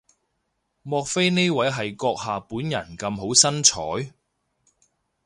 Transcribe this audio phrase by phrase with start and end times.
[0.81, 4.15] 莫非呢位係閣下本人咁好身材？